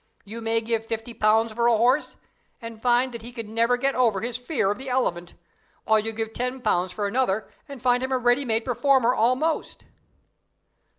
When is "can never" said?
3.31-3.77